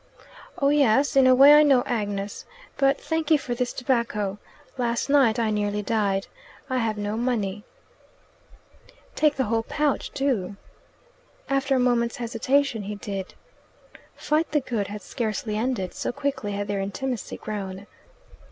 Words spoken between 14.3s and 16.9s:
the good" had scarcely ended, so quickly had their